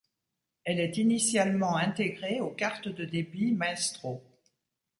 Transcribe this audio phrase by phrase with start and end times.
[0.63, 4.23] Elle est initialement intégrée aux cartes de débit Maestro.